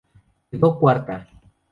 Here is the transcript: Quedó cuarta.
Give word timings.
Quedó 0.49 0.79
cuarta. 0.79 1.27